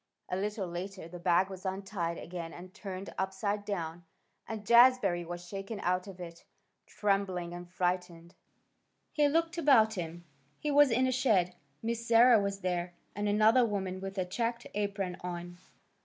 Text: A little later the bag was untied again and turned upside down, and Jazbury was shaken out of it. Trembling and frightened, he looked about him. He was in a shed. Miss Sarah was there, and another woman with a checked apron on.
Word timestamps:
A 0.29 0.35
little 0.35 0.67
later 0.67 1.07
the 1.07 1.19
bag 1.19 1.47
was 1.51 1.63
untied 1.63 2.17
again 2.17 2.53
and 2.53 2.73
turned 2.73 3.13
upside 3.19 3.63
down, 3.65 4.03
and 4.47 4.65
Jazbury 4.65 5.23
was 5.23 5.47
shaken 5.47 5.79
out 5.81 6.07
of 6.07 6.19
it. 6.19 6.43
Trembling 6.87 7.53
and 7.53 7.69
frightened, 7.69 8.33
he 9.11 9.27
looked 9.27 9.59
about 9.59 9.93
him. 9.93 10.25
He 10.57 10.71
was 10.71 10.89
in 10.89 11.05
a 11.05 11.11
shed. 11.11 11.55
Miss 11.83 12.07
Sarah 12.07 12.41
was 12.41 12.61
there, 12.61 12.95
and 13.15 13.29
another 13.29 13.63
woman 13.63 13.99
with 14.01 14.17
a 14.17 14.25
checked 14.25 14.65
apron 14.73 15.17
on. 15.23 15.59